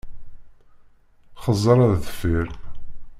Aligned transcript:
Xeẓẓeṛ 1.43 1.77
ar 1.85 1.93
deffir! 2.03 2.47